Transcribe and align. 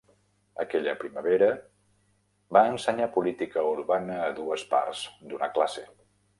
Aquella 0.61 0.93
primavera 1.01 1.49
va 2.57 2.65
ensenyar 2.71 3.11
política 3.19 3.67
urbana 3.75 4.19
a 4.31 4.35
dues 4.43 4.67
parts 4.75 5.07
d'una 5.31 5.55
classe. 5.59 5.89